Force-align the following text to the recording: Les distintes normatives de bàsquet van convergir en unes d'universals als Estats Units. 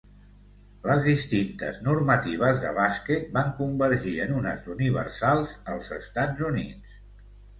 Les 0.85 1.01
distintes 1.07 1.75
normatives 1.87 2.61
de 2.63 2.71
bàsquet 2.77 3.29
van 3.37 3.51
convergir 3.61 4.13
en 4.25 4.33
unes 4.39 4.65
d'universals 4.69 5.51
als 5.75 5.91
Estats 5.99 6.45
Units. 6.49 6.97